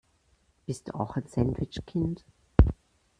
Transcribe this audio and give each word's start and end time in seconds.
Bist 0.65 0.87
du 0.89 0.95
auch 0.95 1.15
ein 1.15 1.27
Sandwich-Kind? 1.27 2.25